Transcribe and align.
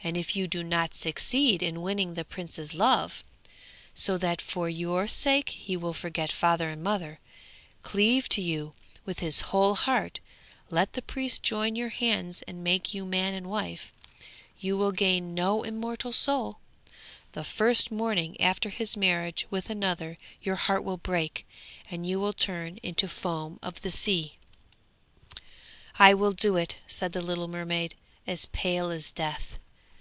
And 0.00 0.16
if 0.16 0.36
you 0.36 0.46
do 0.46 0.62
not 0.62 0.94
succeed 0.94 1.60
in 1.60 1.82
winning 1.82 2.14
the 2.14 2.24
prince's 2.24 2.72
love, 2.72 3.24
so 3.94 4.16
that 4.16 4.40
for 4.40 4.68
your 4.68 5.08
sake 5.08 5.48
he 5.48 5.76
will 5.76 5.92
forget 5.92 6.30
father 6.30 6.70
and 6.70 6.84
mother, 6.84 7.18
cleave 7.82 8.28
to 8.30 8.40
you 8.40 8.74
with 9.04 9.18
his 9.18 9.40
whole 9.50 9.74
heart, 9.74 10.20
let 10.70 10.92
the 10.92 11.02
priest 11.02 11.42
join 11.42 11.74
your 11.74 11.88
hands 11.88 12.42
and 12.42 12.62
make 12.62 12.94
you 12.94 13.04
man 13.04 13.34
and 13.34 13.50
wife, 13.50 13.92
you 14.60 14.76
will 14.76 14.92
gain 14.92 15.34
no 15.34 15.62
immortal 15.64 16.12
soul! 16.12 16.58
The 17.32 17.44
first 17.44 17.90
morning 17.90 18.40
after 18.40 18.70
his 18.70 18.96
marriage 18.96 19.48
with 19.50 19.68
another 19.68 20.16
your 20.40 20.56
heart 20.56 20.84
will 20.84 20.96
break, 20.96 21.44
and 21.90 22.06
you 22.06 22.20
will 22.20 22.32
turn 22.32 22.78
into 22.84 23.08
foam 23.08 23.58
of 23.64 23.82
the 23.82 23.90
sea.' 23.90 24.38
'I 25.98 26.14
will 26.14 26.32
do 26.32 26.56
it,' 26.56 26.76
said 26.86 27.12
the 27.12 27.20
little 27.20 27.48
mermaid 27.48 27.96
as 28.28 28.46
pale 28.46 28.90
as 28.90 29.10
death. 29.10 29.58